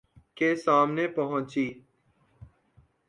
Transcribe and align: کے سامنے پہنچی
کے 0.37 0.55
سامنے 0.55 1.07
پہنچی 1.07 1.67